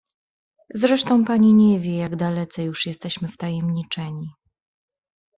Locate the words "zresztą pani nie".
0.73-1.79